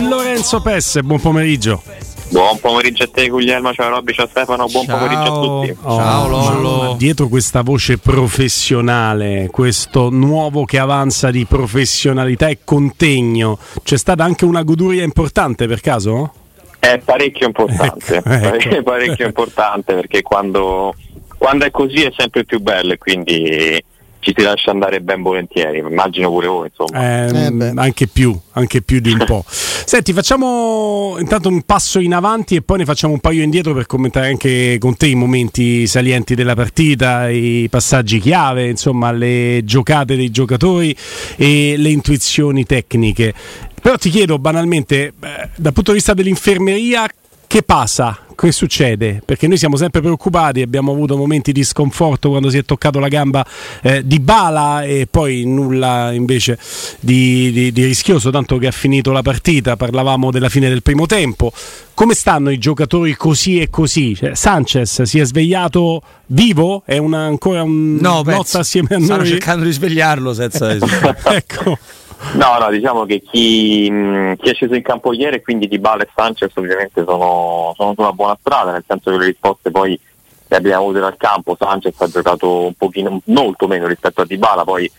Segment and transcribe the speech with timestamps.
[0.00, 1.82] Lorenzo Pesse, buon pomeriggio.
[2.30, 4.98] Buon pomeriggio a te Guglielmo, ciao Robby, ciao Stefano, buon Ciao.
[4.98, 5.76] pomeriggio a tutti.
[5.82, 6.82] Oh, Ciao, Lollo.
[6.82, 14.22] ma Dietro questa voce professionale, questo nuovo che avanza di professionalità e contegno, c'è stata
[14.24, 16.32] anche una goduria importante per caso?
[16.78, 18.48] È parecchio importante, Ecco, ecco.
[18.68, 20.94] pare- parecchio importante perché quando,
[21.36, 23.84] quando è così è sempre più bello e quindi
[24.20, 27.26] ci si lascia andare ben volentieri, immagino pure voi insomma.
[27.26, 27.80] Ehm, Eh beh.
[27.80, 29.44] anche più, anche più di un po'.
[29.48, 33.86] Senti, facciamo intanto un passo in avanti e poi ne facciamo un paio indietro per
[33.86, 40.14] commentare anche con te i momenti salienti della partita, i passaggi chiave, insomma, le giocate
[40.16, 40.94] dei giocatori
[41.36, 43.34] e le intuizioni tecniche.
[43.82, 47.08] Però ti chiedo banalmente, eh, dal punto di vista dell'infermeria,
[47.50, 48.16] che passa?
[48.36, 49.20] Che succede?
[49.24, 53.08] Perché noi siamo sempre preoccupati, abbiamo avuto momenti di sconforto quando si è toccato la
[53.08, 53.44] gamba
[53.82, 56.56] eh, di Bala e poi nulla invece
[57.00, 61.06] di, di- di rischioso, tanto che ha finito la partita, parlavamo della fine del primo
[61.06, 61.52] tempo.
[61.92, 64.14] Come stanno i giocatori così e così?
[64.14, 66.84] Cioè, Sanchez si è svegliato vivo?
[66.86, 68.58] È una- ancora un No, penso.
[68.58, 69.28] assieme a Stanno noi?
[69.28, 70.70] cercando di svegliarlo senza
[71.34, 71.76] ecco.
[72.32, 73.88] No, no, diciamo che chi,
[74.38, 78.14] chi è sceso in campo ieri quindi Di Bala e Sanchez ovviamente sono, sono su
[78.14, 79.98] buona strada, nel senso che le risposte poi
[80.46, 84.36] le abbiamo avute dal campo, Sanchez ha giocato un pochino, molto meno rispetto a Di
[84.36, 84.90] Bala, poi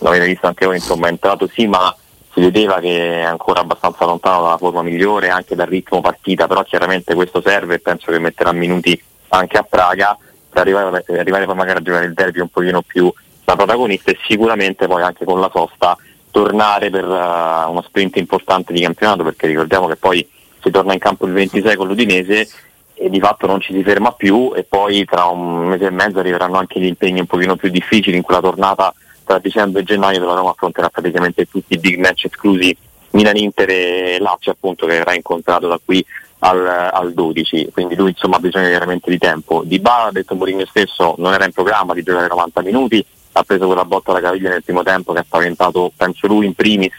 [0.00, 1.94] l'avete visto anche voi, insomma è entrato sì ma
[2.32, 6.62] si vedeva che è ancora abbastanza lontano dalla forma migliore, anche dal ritmo partita, però
[6.62, 10.16] chiaramente questo serve e penso che metterà minuti anche a Praga
[10.50, 13.10] per arrivare, per arrivare poi magari a giocare il derby un pochino più
[13.44, 15.96] da protagonista e sicuramente poi anche con la sosta
[16.36, 20.28] tornare per eh, uno sprint importante di campionato perché ricordiamo che poi
[20.62, 22.46] si torna in campo il 26 con l'Udinese
[22.92, 26.18] e di fatto non ci si ferma più e poi tra un mese e mezzo
[26.18, 28.92] arriveranno anche gli impegni un pochino più difficili in quella tornata
[29.24, 32.76] tra dicembre e gennaio dove la Roma affronterà praticamente tutti i big match esclusi
[33.12, 36.04] Milan-Inter e Lazio appunto che verrà incontrato da qui
[36.40, 39.62] al, al 12 quindi lui insomma ha bisogno veramente di tempo.
[39.64, 43.06] Di Bala ha detto Mourinho stesso non era in programma di giocare 90 minuti
[43.38, 46.54] ha preso quella botta alla caviglia nel primo tempo che ha spaventato penso lui in
[46.54, 46.96] primis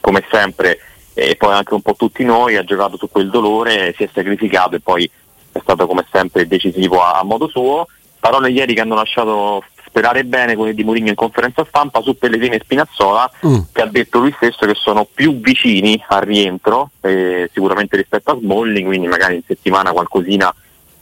[0.00, 0.78] come sempre
[1.14, 4.76] e poi anche un po' tutti noi ha giocato su quel dolore si è sacrificato
[4.76, 5.10] e poi
[5.50, 7.86] è stato come sempre decisivo a, a modo suo
[8.20, 12.56] parole ieri che hanno lasciato sperare bene quelle di Mourinho in conferenza stampa su Pellegrini
[12.56, 13.58] e Spinazzola Mm.
[13.72, 18.38] che ha detto lui stesso che sono più vicini al rientro eh, sicuramente rispetto a
[18.38, 20.54] Smalling quindi magari in settimana qualcosina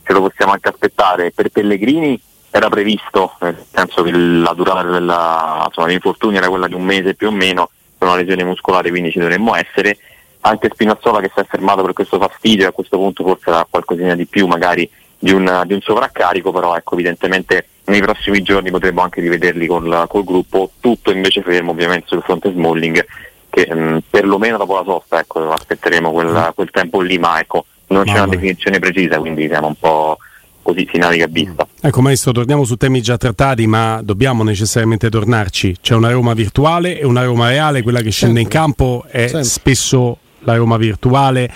[0.04, 2.20] ce lo possiamo anche aspettare per Pellegrini
[2.51, 7.15] era previsto nel senso che la durata della, insomma, dell'infortunio era quella di un mese
[7.15, 9.99] più o meno per una lesione muscolare quindi ci dovremmo essere.
[10.41, 14.15] Anche Spinazzola che si è fermato per questo fastidio a questo punto forse era qualcosina
[14.15, 14.89] di più magari
[15.19, 20.04] di un, di un sovraccarico però ecco evidentemente nei prossimi giorni potremo anche rivederli col,
[20.09, 23.04] col gruppo tutto invece fermo ovviamente sul fronte Smalling
[23.49, 28.04] che mh, perlomeno dopo la sosta ecco, aspetteremo quel, quel tempo lì ma ecco non
[28.04, 30.19] c'è una definizione precisa quindi siamo un po'
[30.66, 35.09] così si naviga a vista Ecco maestro, torniamo su temi già trattati, ma dobbiamo necessariamente
[35.09, 35.77] tornarci.
[35.80, 39.45] C'è una Roma virtuale e una Roma reale, quella che scende in campo è Sempre.
[39.45, 41.48] spesso la Roma virtuale,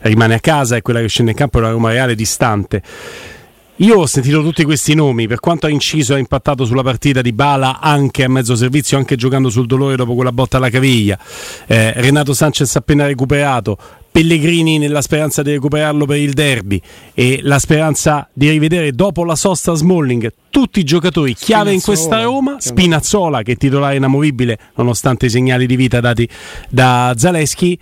[0.00, 2.82] rimane a casa e quella che scende in campo è la Roma reale distante.
[3.80, 7.22] Io ho sentito tutti questi nomi, per quanto ha inciso e ha impattato sulla partita
[7.22, 11.16] di Bala anche a mezzo servizio, anche giocando sul dolore dopo quella botta alla caviglia.
[11.64, 13.78] Eh, Renato Sanchez appena recuperato,
[14.10, 16.82] Pellegrini nella speranza di recuperarlo per il derby
[17.14, 22.22] e la speranza di rivedere dopo la sosta Smalling tutti i giocatori chiave in questa
[22.22, 26.28] Roma, Spinazzola che è titolare inamovibile nonostante i segnali di vita dati
[26.68, 27.78] da Zaleschi.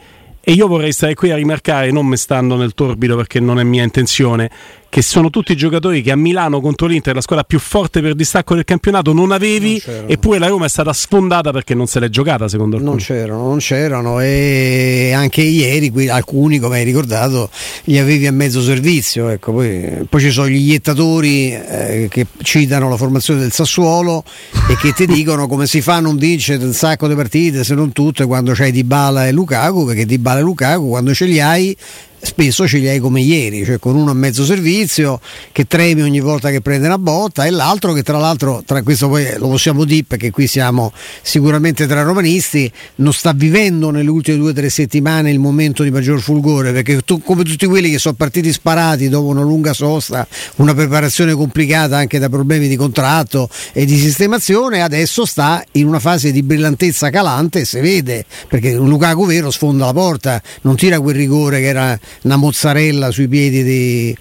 [0.48, 3.64] E io vorrei stare qui a rimarcare, non me stando nel torbido perché non è
[3.64, 4.48] mia intenzione,
[4.88, 8.54] che sono tutti giocatori che a Milano contro l'Inter, la squadra più forte per distacco
[8.54, 12.08] del campionato, non avevi, Non eppure la Roma è stata sfondata perché non se l'è
[12.08, 13.02] giocata secondo Non alcuni.
[13.02, 17.50] c'erano, non c'erano e anche ieri qui, alcuni, come hai ricordato,
[17.84, 19.28] li avevi a mezzo servizio.
[19.28, 24.24] Ecco, poi, poi ci sono gli iettatori eh, che citano la formazione del Sassuolo
[24.70, 27.74] e che ti dicono come si fa a non vincere un sacco di partite, se
[27.74, 31.76] non tutte, quando c'hai Dybala e Lukaku, perché Dybala e Lukaku quando ce li hai
[32.20, 35.20] spesso ce li hai come ieri, cioè con uno a mezzo servizio
[35.52, 39.08] che tremi ogni volta che prende una botta e l'altro che tra l'altro, tra questo
[39.08, 40.92] poi lo possiamo dire perché qui siamo
[41.22, 45.90] sicuramente tra romanisti, non sta vivendo nelle ultime due o tre settimane il momento di
[45.90, 50.26] maggior fulgore perché tu, come tutti quelli che sono partiti sparati dopo una lunga sosta,
[50.56, 56.00] una preparazione complicata anche da problemi di contratto e di sistemazione, adesso sta in una
[56.00, 60.76] fase di brillantezza calante e si vede perché un Lukaku vero sfonda la porta, non
[60.76, 64.16] tira quel rigore che era una mozzarella sui piedi di,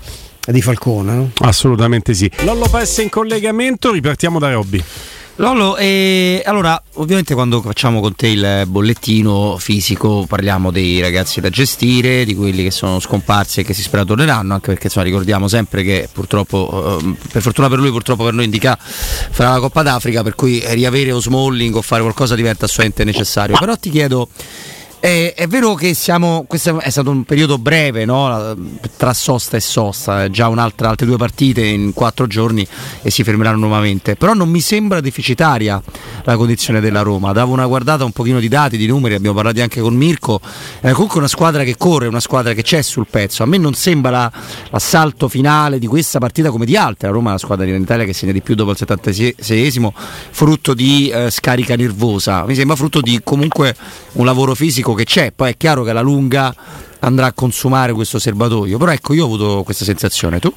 [0.48, 1.14] di Falcone.
[1.14, 1.32] No?
[1.40, 2.30] Assolutamente sì.
[2.44, 4.84] Lollo Pesse in collegamento, ripartiamo da Robby.
[5.38, 11.50] Lollo, eh, allora ovviamente quando facciamo con te il bollettino fisico parliamo dei ragazzi da
[11.50, 15.50] gestire, di quelli che sono scomparsi e che si spera torneranno, anche perché insomma, ricordiamo
[15.50, 19.82] sempre che purtroppo, eh, per fortuna per lui, purtroppo per noi indica farà la Coppa
[19.82, 23.58] d'Africa, per cui riavere o Smalling o fare qualcosa diventa assolutamente necessario.
[23.60, 24.30] Però ti chiedo,
[25.06, 28.58] è, è vero che siamo, questo è stato un periodo breve no?
[28.98, 32.68] tra sosta e sosta, eh, già un'altra, altre due partite in quattro giorni
[33.04, 35.80] e si fermeranno nuovamente, però non mi sembra deficitaria
[36.24, 39.62] la condizione della Roma, davo una guardata un pochino di dati, di numeri, abbiamo parlato
[39.62, 40.42] anche con Mirko,
[40.80, 43.76] è comunque una squadra che corre, una squadra che c'è sul pezzo, a me non
[43.76, 44.32] sembra la-
[44.72, 48.06] l'assalto finale di questa partita come di altre, la Roma è la squadra in Italia
[48.06, 49.90] che segna di più dopo il 76esimo,
[50.32, 53.76] frutto di eh, scarica nervosa, mi sembra frutto di comunque
[54.14, 56.54] un lavoro fisico che c'è, poi è chiaro che alla lunga
[57.00, 60.52] andrà a consumare questo serbatoio, però ecco io ho avuto questa sensazione, tu?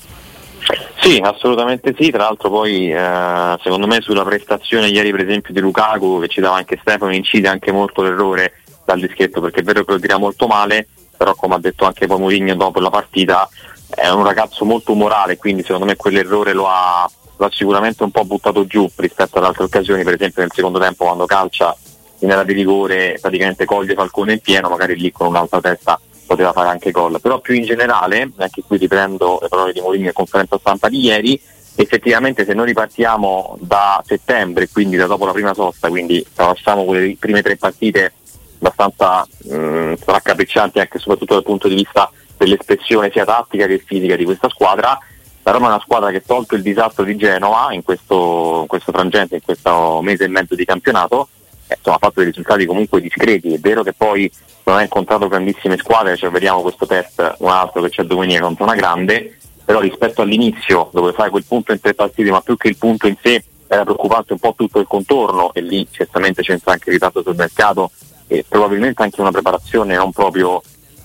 [1.01, 5.61] Sì, assolutamente sì, tra l'altro poi eh, secondo me sulla prestazione ieri per esempio di
[5.61, 8.55] Lukaku che ci dava anche Stefano incide anche molto l'errore
[8.85, 12.07] dal dischetto perché è vero che lo tira molto male, però come ha detto anche
[12.07, 13.49] poi Mourinho dopo la partita
[13.89, 18.11] è un ragazzo molto umorale, quindi secondo me quell'errore lo ha, lo ha sicuramente un
[18.11, 21.75] po' buttato giù rispetto ad altre occasioni, per esempio nel secondo tempo quando calcia
[22.21, 26.53] in area di rigore praticamente coglie Falcone in pieno, magari lì con un'altra testa poteva
[26.53, 30.13] fare anche gol, però più in generale, anche qui riprendo le parole di Mourinho in
[30.13, 31.41] conferenza stampa di ieri,
[31.75, 37.17] effettivamente se noi ripartiamo da settembre, quindi da dopo la prima sosta, quindi tralasciamo quelle
[37.19, 38.13] prime tre partite
[38.59, 44.25] abbastanza mh, raccapriccianti anche soprattutto dal punto di vista dell'espressione sia tattica che fisica di
[44.25, 44.99] questa squadra,
[45.45, 48.93] la Roma è una squadra che tolto il disastro di Genova in questo, in questo
[48.93, 51.29] frangente, in questo mese e mezzo di campionato,
[51.69, 53.55] eh, insomma, ha fatto dei risultati comunque discreti.
[53.55, 54.31] È vero che poi
[54.65, 58.65] non ha incontrato grandissime squadre, cioè vediamo questo test, un altro che c'è domenica contro
[58.65, 62.69] una grande, però rispetto all'inizio dove fai quel punto in tre partite, ma più che
[62.69, 66.73] il punto in sé era preoccupante un po' tutto il contorno e lì certamente c'entra
[66.73, 67.91] anche il ritardo sul mercato
[68.27, 70.63] e probabilmente anche una preparazione non proprio eh,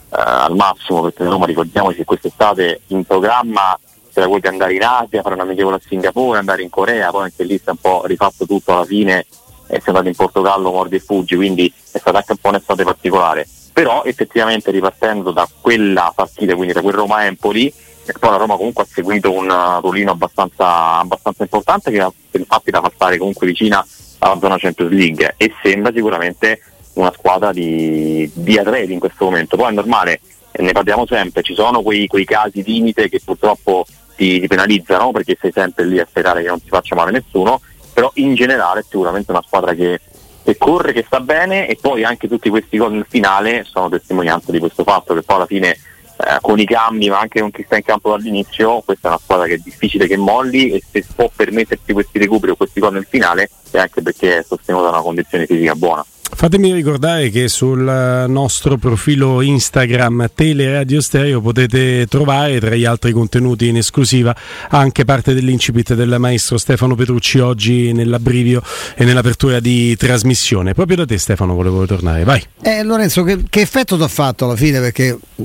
[0.09, 3.77] al massimo perché Roma ricordiamoci che quest'estate in programma
[4.13, 7.23] c'era quello di andare in Asia, fare una amichevole a Singapore, andare in Corea, poi
[7.23, 9.25] anche lì si è un po' rifatto tutto alla fine
[9.67, 13.47] è andato in Portogallo, mordi e fuggi, quindi è stata anche un po' un'estate particolare.
[13.71, 17.73] Però effettivamente ripartendo da quella partita, quindi da quel Roma-Empoli,
[18.19, 22.81] poi la Roma comunque ha seguito un uh, ruolino abbastanza, abbastanza importante che, infatti la
[22.81, 23.85] fa stare comunque vicina
[24.19, 26.61] alla zona Champions League e sembra sicuramente
[26.93, 29.55] una squadra di, di atleti in questo momento.
[29.55, 30.19] Poi è normale,
[30.51, 35.37] ne parliamo sempre, ci sono quei, quei casi limite che purtroppo ti, ti penalizzano perché
[35.39, 37.61] sei sempre lì a sperare che non si faccia male nessuno,
[37.93, 39.99] però in generale è sicuramente una squadra che,
[40.43, 44.51] che corre, che sta bene e poi anche tutti questi gol nel finale sono testimonianza
[44.51, 47.63] di questo fatto che poi alla fine eh, con i cambi ma anche con chi
[47.63, 51.05] sta in campo dall'inizio questa è una squadra che è difficile che molli e se
[51.15, 54.91] può permettersi questi recuperi o questi gol nel finale è anche perché è sostenuta da
[54.91, 56.05] una condizione fisica buona.
[56.35, 63.67] Fatemi ricordare che sul nostro profilo Instagram Teleradio Stereo potete trovare tra gli altri contenuti
[63.67, 64.35] in esclusiva
[64.69, 68.61] anche parte dell'incipit del maestro Stefano Petrucci oggi nell'abbrivio
[68.95, 70.73] e nell'apertura di trasmissione.
[70.73, 72.43] Proprio da te Stefano volevo tornare, vai.
[72.61, 74.79] Eh, Lorenzo, che, che effetto ti ha fatto alla fine?
[74.79, 75.43] Perché mh,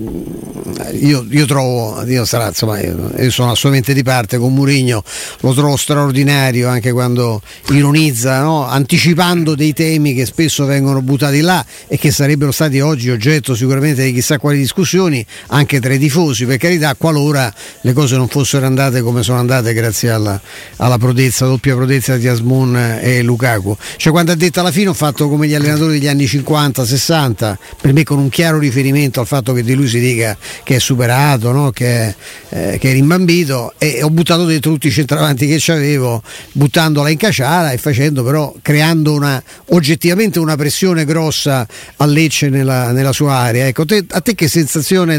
[1.00, 5.04] io, io, trovo, io, sarà, insomma, io, io, sono assolutamente di parte con Murigno,
[5.40, 8.66] lo trovo straordinario anche quando ironizza, no?
[8.66, 14.04] anticipando dei temi che spesso vengono buttati là e che sarebbero stati oggi oggetto sicuramente
[14.04, 18.66] di chissà quali discussioni, anche tra i tifosi, per carità, qualora le cose non fossero
[18.66, 20.40] andate come sono andate grazie alla,
[20.76, 23.76] alla prodezza, doppia prodezza di Asmun e Lukaku.
[23.96, 27.92] Cioè quando ha detto alla fine ho fatto come gli allenatori degli anni 50-60, per
[27.92, 31.52] me con un chiaro riferimento al fatto che di lui si dica che è superato,
[31.52, 31.70] no?
[31.70, 32.14] che,
[32.50, 37.16] eh, che, è rimbambito e ho buttato dentro tutti i centravanti che avevo, buttandola in
[37.16, 40.67] caciara e facendo però, creando una, oggettivamente una pressione
[41.04, 43.66] grossa a Lecce nella, nella sua area.
[43.66, 45.18] Ecco, te, a te che sensazione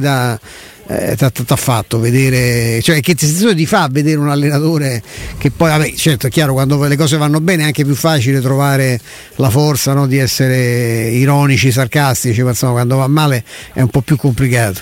[0.91, 5.03] eh, ti ha fatto vedere, cioè che sensazione ti fa vedere un allenatore
[5.37, 8.41] che poi, vabbè, certo è chiaro, quando le cose vanno bene è anche più facile
[8.41, 8.99] trovare
[9.35, 14.01] la forza no, di essere ironici, sarcastici, ma insomma quando va male è un po'
[14.01, 14.81] più complicato.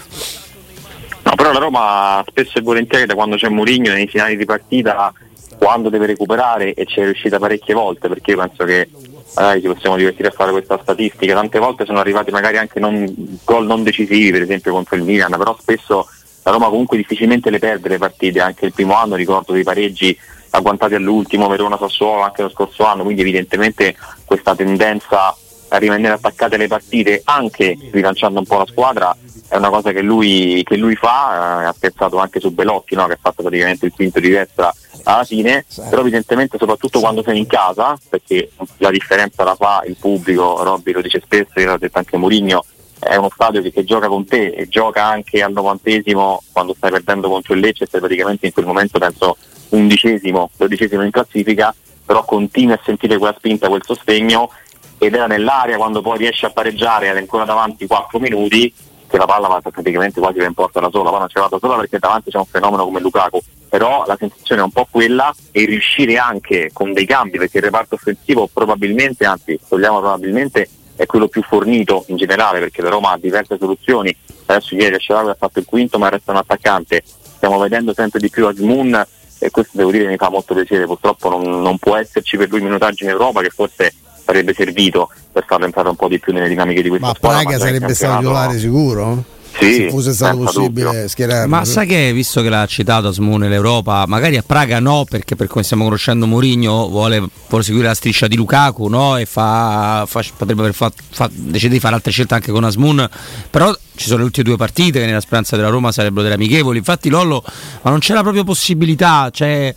[1.23, 5.11] No, però la Roma spesso e volentieri da quando c'è Mourinho nei finali di partita,
[5.57, 8.87] quando deve recuperare e ci è riuscita parecchie volte, perché io penso che
[9.35, 13.39] magari ci possiamo divertire a fare questa statistica, tante volte sono arrivati magari anche non,
[13.43, 16.07] gol non decisivi, per esempio contro il Milan, però spesso
[16.43, 20.17] la Roma comunque difficilmente le perde le partite, anche il primo anno ricordo dei pareggi
[20.51, 25.35] agguantati all'ultimo, Verona Sassuolo anche lo scorso anno, quindi evidentemente questa tendenza
[25.69, 29.15] a rimanere attaccate alle partite anche rilanciando un po' la squadra
[29.49, 33.05] è una cosa che lui, che lui fa, eh, ha pensato anche su Belotti no?
[33.07, 34.73] che ha fatto praticamente il quinto di destra
[35.07, 39.95] alla fine, però evidentemente soprattutto quando sei in casa, perché la differenza la fa il
[39.97, 42.65] pubblico, Robby lo dice spesso, l'ha detto anche Mourinho,
[42.99, 46.91] è uno stadio che, che, gioca con te e gioca anche al novantesimo quando stai
[46.91, 49.37] perdendo contro il Lecce, stai praticamente in quel momento penso
[49.69, 51.73] undicesimo, dodicesimo in classifica,
[52.05, 54.49] però continui a sentire quella spinta, quel sostegno
[54.97, 58.73] ed era nell'area quando poi riesce a pareggiare ed è ancora davanti 4 minuti
[59.07, 61.77] che la palla va praticamente quasi in porta da sola, poi non c'è vada sola
[61.77, 63.39] perché davanti c'è un fenomeno come Lukaku,
[63.77, 67.63] però la sensazione è un po' quella e riuscire anche con dei cambi, perché il
[67.65, 73.11] reparto offensivo probabilmente, anzi togliamo probabilmente, è quello più fornito in generale, perché la Roma
[73.11, 74.15] ha diverse soluzioni,
[74.47, 78.31] adesso ieri Asciarago ha fatto il quinto ma resta un attaccante, stiamo vedendo sempre di
[78.31, 79.05] più Asmoon
[79.37, 82.61] e questo devo dire mi fa molto piacere, purtroppo non, non può esserci per lui
[82.61, 83.93] minutaggio in Europa che forse
[84.25, 87.37] sarebbe servito per farlo entrare un po' di più nelle dinamiche di questa ma squadra.
[87.37, 89.23] Ma Praga sarebbe stato titolare sicuro?
[89.59, 91.07] Sì, se fosse stato possibile dubbio.
[91.07, 91.47] schierarlo.
[91.47, 95.47] Ma sai che, visto che l'ha citato Asmu nell'Europa, magari a Praga no, perché per
[95.47, 99.17] come stiamo conoscendo Mourinho vuole, vuole seguire la striscia di Lukaku no?
[99.17, 103.07] e fa, fa, potrebbe aver fatto, fa, decide di fare altre scelte anche con Asmun,
[103.49, 106.77] però ci sono le ultime due partite che nella speranza della Roma sarebbero delle amichevoli.
[106.77, 107.43] Infatti Lollo,
[107.81, 109.73] ma non c'è la propria possibilità, cioè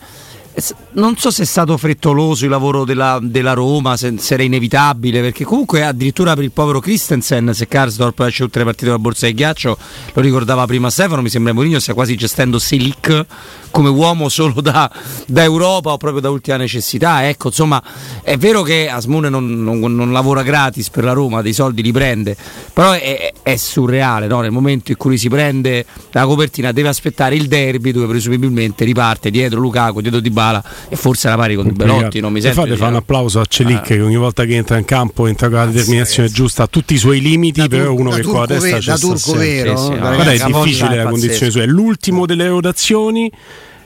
[0.93, 5.21] non so se è stato frettoloso il lavoro della, della Roma, se, se, era inevitabile,
[5.21, 9.27] perché comunque addirittura per il povero Christensen, se Karsdorp esce tutte le partite della borsa
[9.27, 9.79] di ghiaccio,
[10.13, 13.27] lo ricordava prima Stefano, mi sembra Mourinho stia quasi gestendo Selic
[13.71, 14.91] come uomo solo da,
[15.27, 17.29] da, Europa o proprio da ultima necessità.
[17.29, 17.81] Ecco, insomma,
[18.23, 21.93] è vero che Asmune non, non, non, lavora gratis per la Roma, dei soldi li
[21.93, 22.37] prende,
[22.73, 24.41] però è, è surreale no?
[24.41, 29.31] nel momento in cui si prende la copertina, deve aspettare il derby dove presumibilmente riparte
[29.31, 32.21] dietro Lukaku, dietro Di Bala e forse la pari con Belotti.
[32.21, 32.63] Non mi sento.
[32.63, 33.81] Fate fa un applauso a Celic ah.
[33.83, 36.99] che ogni volta che entra in campo entra con la determinazione giusta, ha tutti i
[36.99, 38.91] suoi limiti, da però uno che con la testa c'è.
[38.91, 40.19] Da turco vero, sì, sì, no?
[40.19, 43.31] è difficile la condizione sua, è l'ultimo delle rotazioni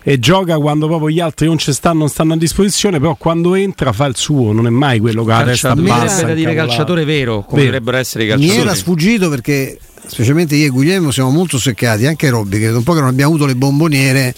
[0.06, 3.54] e gioca quando proprio gli altri non ci stanno, non stanno a disposizione, però quando
[3.54, 6.26] entra fa il suo, non è mai quello che ha la testa bassa.
[6.26, 7.64] da dire calciatore vero, come vero.
[7.64, 8.58] dovrebbero essere i calciatori.
[8.58, 12.82] Mi era sfuggito perché specialmente io e Guglielmo siamo molto seccati, anche Robby, che un
[12.82, 14.34] po' che non abbiamo avuto le bomboniere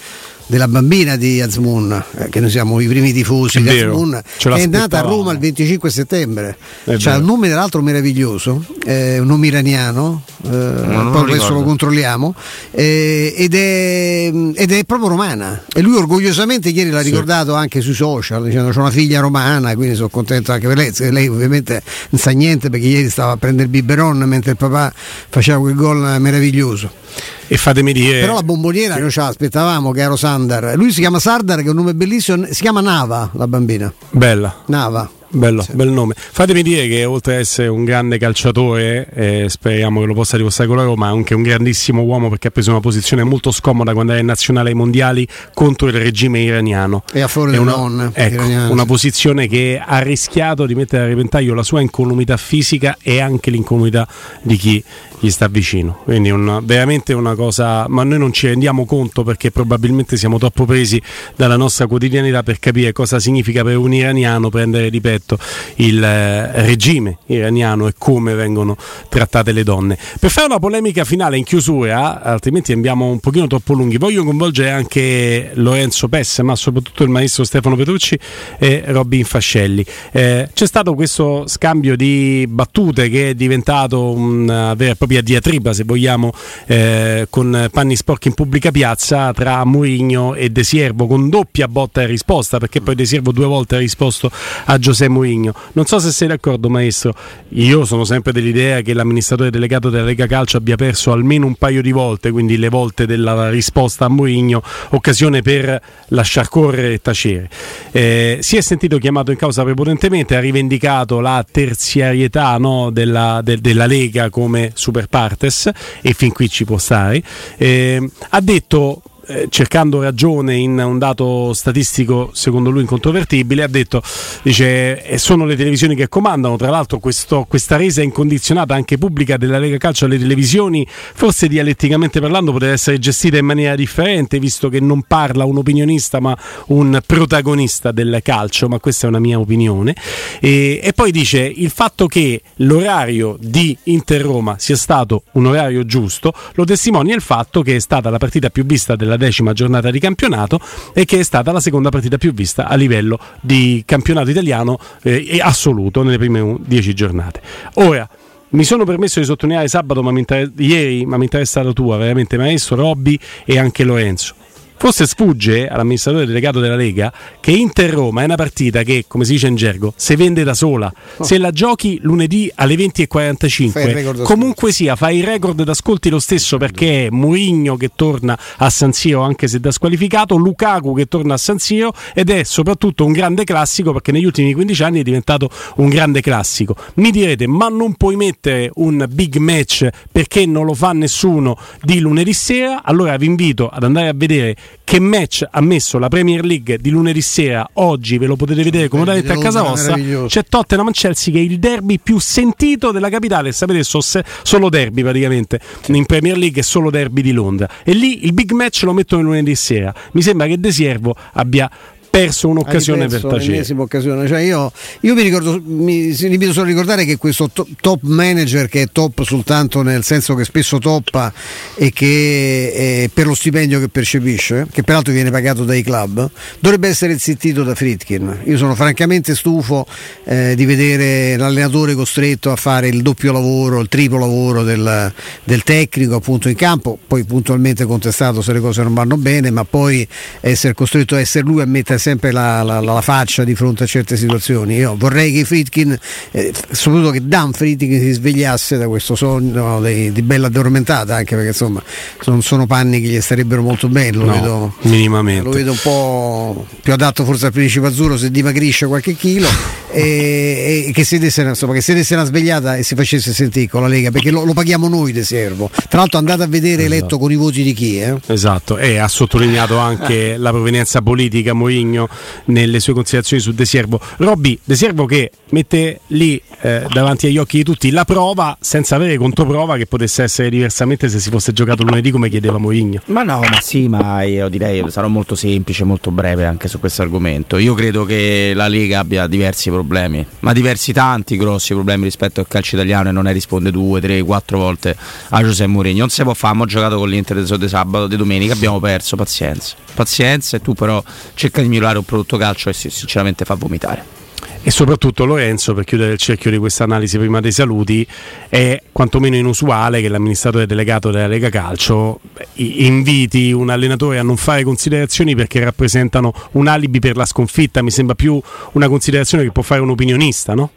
[0.47, 4.51] della bambina di Azmoun, eh, che noi siamo i primi tifosi è di Azmoun, che
[4.51, 6.57] è nata a Roma il 25 settembre.
[6.85, 12.35] C'ha un nome tra l'altro meraviglioso, eh, un nome iraniano, eh, poi adesso lo controlliamo,
[12.71, 15.65] eh, ed, è, ed, è, proprio romana.
[15.75, 17.59] E lui orgogliosamente ieri l'ha ricordato sì.
[17.59, 20.93] anche sui social, dicendo c'è una figlia romana, quindi sono contento anche per lei.
[21.11, 24.93] Lei ovviamente non sa niente perché ieri stava a prendere il biberon mentre il papà
[25.29, 27.05] faceva quel gol meraviglioso.
[27.49, 28.21] E fatemi dire.
[28.21, 30.75] Però la bomboniera noi ce l'aspettavamo che ero Sandar.
[30.77, 32.47] Lui si chiama Sardar, che è un nome bellissimo.
[32.51, 33.93] Si chiama Nava, la bambina.
[34.11, 34.63] Bella.
[34.67, 35.11] Nava.
[35.29, 35.73] Bello, sì.
[35.73, 36.15] bel nome.
[36.17, 40.69] Fatemi dire che oltre ad essere un grande calciatore, eh, speriamo che lo possa dimostrare
[40.69, 43.93] con la Roma, è anche un grandissimo uomo perché ha preso una posizione molto scomoda
[43.93, 47.03] quando era in nazionale ai mondiali contro il regime iraniano.
[47.13, 51.55] E a favore una, non, ecco, una posizione che ha rischiato di mettere a repentaglio
[51.55, 54.07] la sua incolumità fisica e anche l'incolumità
[54.43, 54.85] di chi
[55.19, 56.01] gli sta vicino.
[56.05, 60.65] Quindi un, veramente una cosa, ma noi non ci rendiamo conto perché probabilmente siamo troppo
[60.65, 61.01] presi
[61.35, 65.39] dalla nostra quotidianità per capire cosa significa per un iraniano prendere di petto letto
[65.77, 68.77] il eh, regime iraniano e come vengono
[69.09, 69.99] trattate le donne.
[70.19, 74.71] Per fare una polemica finale in chiusura, altrimenti andiamo un pochino troppo lunghi, voglio coinvolgere
[74.71, 78.19] anche Lorenzo Pesse, ma soprattutto il maestro Stefano Petrucci
[78.59, 79.85] e Robin Fascelli.
[80.13, 85.73] Eh, c'è stato questo scambio di battute che è diventato una vera e propria diatriba,
[85.73, 86.33] se vogliamo,
[86.67, 92.03] eh, con panni sporchi in pubblica piazza tra Mourinho e De Siervo, con doppia botta
[92.03, 94.31] e risposta, perché poi De Siervo due volte ha risposto
[94.65, 95.55] a Giuseppe Mourinho.
[95.73, 97.15] Non so se sei d'accordo, maestro.
[97.51, 101.83] Io sono sempre dell'idea che l'amministratore delegato della Lega Calcio abbia perso almeno un paio
[101.83, 107.49] di volte, quindi le volte della risposta a Mourinho, occasione per lasciar correre e tacere.
[107.93, 113.59] Eh, si è sentito chiamato in causa prepotentemente, ha rivendicato la terziarietà no, della, de,
[113.59, 115.71] della, Lega come super partes
[116.01, 117.23] e fin qui ci può stare.
[117.57, 124.03] Eh, ha detto eh, cercando ragione in un dato statistico secondo lui incontrovertibile, ha detto
[124.43, 129.37] dice eh, sono le televisioni che comandano, tra l'altro questo, questa resa incondizionata anche pubblica
[129.37, 134.69] della Lega Calcio alle televisioni, forse dialetticamente parlando potrebbe essere gestita in maniera differente, visto
[134.69, 139.39] che non parla un opinionista ma un protagonista del calcio, ma questa è una mia
[139.39, 139.95] opinione.
[140.41, 146.33] E, e poi dice il fatto che l'orario di Inter-Roma sia stato un orario giusto
[146.55, 149.91] lo testimonia il fatto che è stata la partita più vista della la decima giornata
[149.91, 150.61] di campionato
[150.93, 155.39] e che è stata la seconda partita più vista a livello di campionato italiano eh,
[155.41, 157.41] assoluto nelle prime dieci giornate.
[157.75, 158.09] Ora,
[158.51, 162.37] mi sono permesso di sottolineare sabato, ma inter- ieri, ma mi interessa la tua, veramente
[162.37, 164.35] maestro, Robby e anche Lorenzo
[164.79, 169.47] Forse sfugge all'amministratore delegato della Lega che Inter-Roma è una partita che, come si dice
[169.47, 170.93] in gergo, si vende da sola.
[171.17, 171.25] Oh.
[171.25, 177.07] Se la giochi lunedì alle 20.45, comunque sia, fai il record d'ascolti lo stesso perché
[177.07, 181.39] è Mourinho che torna a San Siro anche se da squalificato, Lukaku che torna a
[181.39, 185.51] San Siro ed è soprattutto un grande classico perché negli ultimi 15 anni è diventato
[185.77, 186.77] un grande classico.
[186.95, 191.99] Mi direte, ma non puoi mettere un big match perché non lo fa nessuno di
[191.99, 192.83] lunedì sera?
[192.83, 196.91] Allora vi invito ad andare a vedere che match ha messo la Premier League di
[196.91, 199.97] lunedì sera oggi ve lo potete vedere comodamente a casa vostra.
[200.27, 203.51] c'è Tottenham Chelsea che è il derby più sentito della capitale.
[203.51, 205.61] Sapete so solo derby praticamente.
[205.89, 207.69] In Premier League è solo derby di Londra.
[207.83, 209.93] E lì il big match lo mettono lunedì sera.
[210.13, 211.69] Mi sembra che De Siervo abbia
[212.17, 213.75] perso un'occasione per tacere.
[213.77, 214.27] Occasione.
[214.27, 217.51] Cioè io, io, mi ricordo, mi, mi invito solo a ricordare che questo
[217.81, 221.33] top manager che è top soltanto nel senso che spesso toppa
[221.75, 226.89] e che eh, per lo stipendio che percepisce, che peraltro viene pagato dai club, dovrebbe
[226.89, 228.41] essere zittito da Fritkin.
[228.45, 229.87] Io sono francamente stufo
[230.25, 235.13] eh, di vedere l'allenatore costretto a fare il doppio lavoro, il triplo lavoro del,
[235.45, 239.65] del tecnico appunto in campo, poi puntualmente contestato se le cose non vanno bene, ma
[239.65, 240.07] poi
[240.41, 243.87] essere costretto a essere lui a mettere sempre la, la, la, faccia di fronte a
[243.87, 244.77] certe situazioni.
[244.77, 245.99] Io vorrei che Fritkin,
[246.31, 251.35] eh, soprattutto che Dan Fritkin si svegliasse da questo sogno di, di, bella addormentata, anche
[251.35, 251.83] perché insomma
[252.27, 255.43] non sono panni che gli starebbero molto bene, lo, no, vedo, minimamente.
[255.43, 259.49] lo vedo un po' più adatto forse al principe azzurro se dimagrisce qualche chilo
[259.91, 263.69] e, e che, si desse, insomma, che si desse una svegliata e si facesse sentire
[263.69, 265.71] con la Lega, perché lo, lo paghiamo noi De Servo.
[265.89, 266.95] Tra l'altro andate a vedere esatto.
[266.95, 268.01] eletto con i voti di chi?
[268.01, 268.15] Eh?
[268.27, 272.09] Esatto, e ha sottolineato anche la provenienza politica Mourinho Mourinho
[272.47, 274.01] nelle sue considerazioni su De Siervo.
[274.19, 278.97] Robby, De Siervo che mette lì eh, davanti agli occhi di tutti la prova senza
[278.97, 283.01] avere controprova che potesse essere diversamente se si fosse giocato lunedì come chiedeva Mourinho.
[283.07, 287.03] Ma no, ma sì, ma io direi sarò molto semplice, molto breve anche su questo
[287.03, 287.59] argomento.
[287.59, 292.49] Io credo che la Lega abbia diversi problemi, ma diversi tanti grossi problemi rispetto al
[292.49, 294.97] calcio italiano e non ne risponde due, tre, quattro volte
[295.31, 295.99] a Giuseppe Mourinho.
[295.99, 299.75] Non si può fare, abbiamo giocato con l'Inter di sabato, di domenica, abbiamo perso, pazienza.
[299.95, 301.03] Pazienza e tu però
[301.35, 304.25] cerca di migliorare migliorare un prodotto calcio e sinceramente fa vomitare.
[304.63, 308.05] E soprattutto Lorenzo, per chiudere il cerchio di questa analisi prima dei saluti,
[308.49, 312.19] è quantomeno inusuale che l'amministratore delegato della Lega Calcio
[312.55, 317.81] inviti un allenatore a non fare considerazioni perché rappresentano un alibi per la sconfitta.
[317.81, 318.41] Mi sembra più
[318.73, 320.71] una considerazione che può fare un opinionista, no?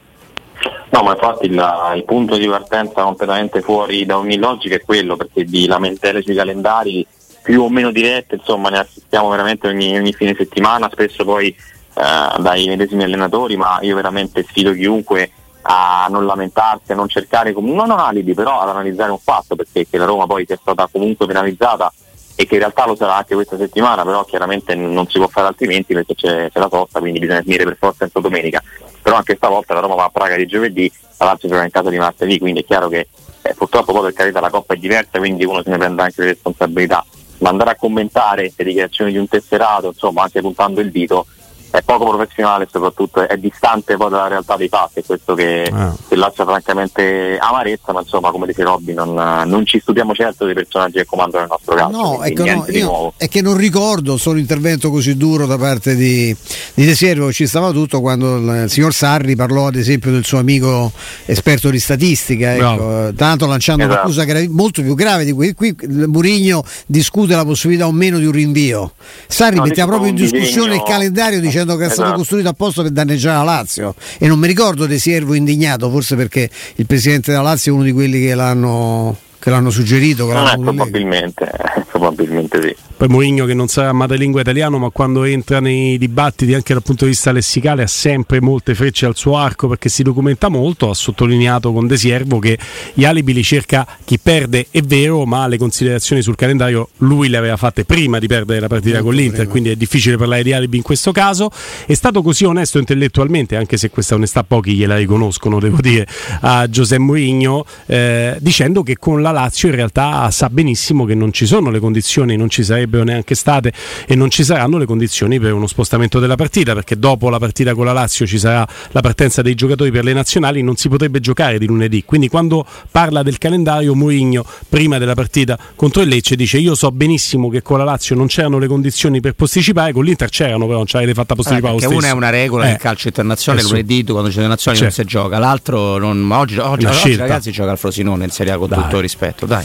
[0.91, 5.15] No, ma infatti il, il punto di partenza completamente fuori da ogni logica è quello,
[5.15, 7.05] perché di lamentele sui calendari
[7.41, 12.41] più o meno dirette, insomma ne assistiamo veramente ogni, ogni fine settimana, spesso poi eh,
[12.41, 15.31] dai medesimi allenatori, ma io veramente sfido chiunque
[15.63, 19.87] a non lamentarsi, a non cercare come non alibi, però ad analizzare un fatto, perché
[19.87, 21.91] che la Roma poi sia stata comunque penalizzata
[22.35, 25.47] e che in realtà lo sarà anche questa settimana, però chiaramente non si può fare
[25.47, 28.63] altrimenti perché c'è, c'è la sosta, quindi bisogna finire per forza entro domenica.
[29.01, 31.89] Però anche stavolta la Roma va a Praga di giovedì, la Lazio gioca in casa
[31.89, 33.07] di martedì, quindi è chiaro che
[33.41, 36.21] eh, purtroppo poi per carità la Coppa è diversa, quindi uno se ne prende anche
[36.21, 37.05] le responsabilità
[37.39, 41.25] ma andare a commentare le dichiarazioni di un tesserato, insomma anche puntando il dito,
[41.71, 45.95] è poco professionale soprattutto è distante poi dalla realtà dei fatti, è questo che, Ah.
[46.07, 50.53] che lascia francamente amarezza, ma insomma come dice Robby non, non ci studiamo certo dei
[50.53, 54.39] personaggi che comandano il nostro calcio, No, ecco, no, io- è che non ricordo solo
[54.39, 56.35] intervento così duro da parte di,
[56.73, 60.39] di De Siervo, ci stava tutto quando il signor Sarri parlò ad esempio del suo
[60.39, 60.91] amico
[61.25, 63.99] esperto di statistica, ecco, tanto lanciando Esatto.
[63.99, 65.53] un'accusa gravi- molto più grave di qui.
[65.53, 65.75] Qui
[66.07, 68.93] Murigno discute la possibilità o meno di un rinvio.
[69.27, 72.17] Sarri No, metteva proprio in discussione disegno- il calendario dicendo che è stato Esatto.
[72.17, 76.49] costruito apposta per danneggiare la Lazio e non mi ricordo De Siervo indignato, forse perché
[76.75, 80.27] il presidente della Lazio è uno di quelli che l'hanno, che l'hanno suggerito.
[80.27, 81.51] Che Non l'hanno probabilmente,
[81.89, 82.75] probabilmente sì.
[82.99, 87.05] Poi Mourinho che non sa madrelingua italiano, ma quando entra nei dibattiti anche dal punto
[87.05, 90.89] di vista lessicale ha sempre molte frecce al suo arco perché si documenta molto.
[90.89, 92.59] Ha sottolineato con De Siervo che
[92.93, 97.37] gli alibi li cerca chi perde, è vero, ma le considerazioni sul calendario lui le
[97.37, 100.75] aveva fatte prima di perdere la partita con l'Inter, quindi è difficile parlare di alibi
[100.75, 101.49] in questo caso.
[101.85, 106.05] È stato così onesto intellettualmente, anche se questa onestà pochi gliela riconoscono, devo dire,
[106.41, 111.31] a Giuseppe Mourinho, eh, dicendo che con la Lazio in realtà sa benissimo che non
[111.31, 113.71] ci sono le condizioni, non ci sarebbero neanche state
[114.07, 117.73] e non ci saranno le condizioni per uno spostamento della partita, perché dopo la partita
[117.75, 121.19] con la Lazio ci sarà la partenza dei giocatori per le nazionali, non si potrebbe
[121.19, 122.03] giocare di lunedì.
[122.03, 126.91] Quindi quando parla del calendario Mourinho prima della partita contro il Lecce dice io so
[126.91, 130.77] benissimo che con la Lazio non c'erano le condizioni per posticipare, con l'Inter c'erano però
[130.77, 133.63] non ce l'avete fatta posticipare lo perché una è una regola Eh, del calcio internazionale,
[133.65, 135.01] eh, lunedì tu quando c'è le nazioni non Certo.
[135.03, 137.21] si gioca, l'altro non, ma oggi, oggi, oggi scelta.
[137.23, 138.81] ragazzi gioca al Frosinone in Serie A con Dai.
[138.81, 139.63] tutto il rispetto, dai.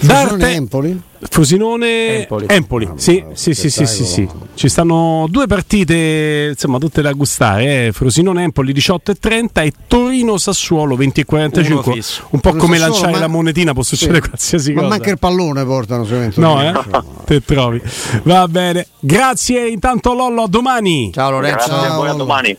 [0.00, 1.00] Darte- Empoli?
[1.28, 2.46] Frosinone Empoli.
[2.48, 4.28] Empoli, sì, sì, sì, sì, sì, sì.
[4.54, 7.92] Ci stanno due partite, insomma, tutte da gustare, eh.
[7.92, 11.82] Frosinone Empoli 18 e 30 e Torino Sassuolo 20 e 45.
[11.84, 12.26] Uno fisso.
[12.30, 14.28] Un po' come Sassuolo, lanciare ma- la monetina, può succedere Sì.
[14.28, 14.92] qualsiasi Ma cosa.
[14.94, 16.40] manca il pallone portano sicuramente.
[16.40, 16.72] No, eh?
[17.24, 17.80] Te trovi.
[18.24, 18.86] Va bene.
[18.98, 21.10] Grazie intanto Lollo, a domani.
[21.12, 21.68] Ciao Lorenzo.
[21.68, 22.56] Grazie a voi, a domani.